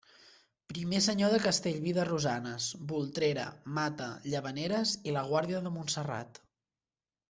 [0.71, 3.45] Primer senyor de Castellví de Rosanes, Voltrera,
[3.79, 6.47] Mata, Llavaneres i la Guàrdia de Montserrat.